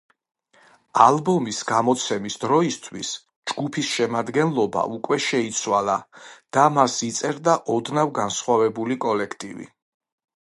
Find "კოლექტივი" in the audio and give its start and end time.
9.05-9.69